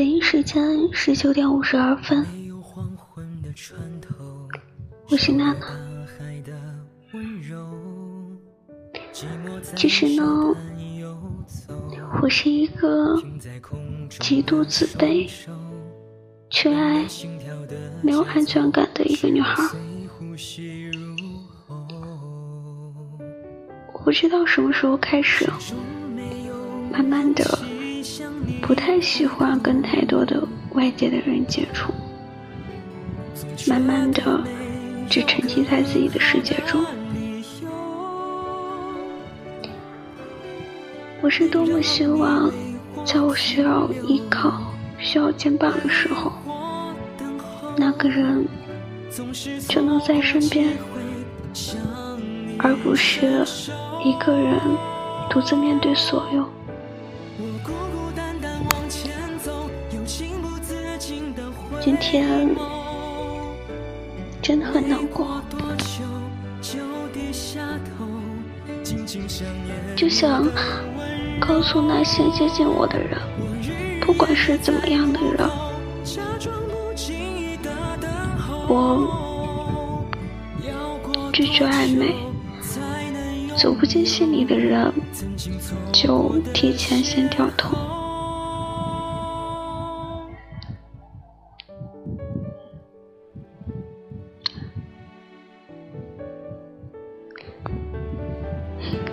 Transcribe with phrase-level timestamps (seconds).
[0.00, 2.26] 北京时间十九点五十二分，
[5.10, 5.66] 我是娜娜。
[9.76, 10.56] 其实呢，
[12.22, 13.22] 我是一个
[14.08, 15.30] 极度自卑、
[16.48, 17.06] 缺爱、
[18.00, 19.62] 没有安全感的一个女孩。
[23.92, 25.46] 我不知道什么时候开始，
[26.90, 27.44] 慢慢的
[28.62, 31.92] 不太喜欢跟太多的外界的人接触，
[33.68, 34.42] 慢慢的
[35.08, 36.84] 只沉浸在自己的世界中。
[41.20, 42.50] 我是多么希望，
[43.04, 44.60] 在我需要依靠、
[44.98, 46.32] 需要肩膀的时候，
[47.76, 48.46] 那个人
[49.68, 50.76] 就能在身边，
[52.58, 53.44] 而不是。
[54.02, 54.58] 一个人
[55.28, 56.42] 独自面对所有。
[61.82, 62.48] 今天
[64.42, 65.40] 真的很难过，
[69.96, 70.46] 就想
[71.40, 73.18] 告诉那些接近我的人，
[74.02, 75.48] 不管是怎么样的人，
[78.68, 79.08] 我
[81.32, 82.14] 拒绝暧昧。
[83.56, 84.90] 走不进心里的人，
[85.92, 87.99] 就提前先掉头。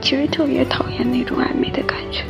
[0.08, 2.24] 其实特别讨厌那种暧昧的感觉，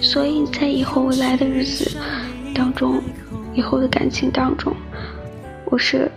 [0.00, 1.98] 所以在以后未来的日子
[2.54, 3.02] 当中，
[3.54, 4.72] 以后的感情当中。
[5.64, 6.08] 我是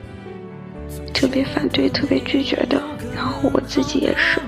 [1.11, 2.79] 特别反对、特别拒绝的，
[3.15, 4.39] 然后我自己也是。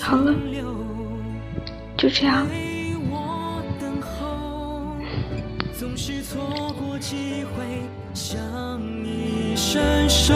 [0.00, 0.32] 好了，
[1.96, 2.46] 就这样。
[5.94, 7.82] 总是错过机会
[8.14, 8.40] 向
[9.04, 10.32] 你伸手，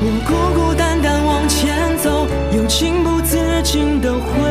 [0.00, 2.26] 我孤孤单单往前走，
[2.56, 4.41] 又情不自禁的回。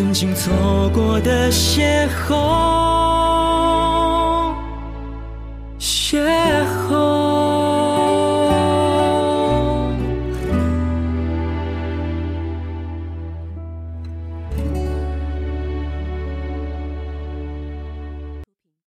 [0.00, 2.34] 曾经错过的邂逅？
[5.78, 6.16] 邂
[6.88, 7.09] 逅。